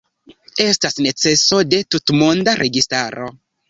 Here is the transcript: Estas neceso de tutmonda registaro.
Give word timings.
Estas 0.65 0.97
neceso 1.07 1.61
de 1.77 1.83
tutmonda 1.99 2.61
registaro. 2.65 3.35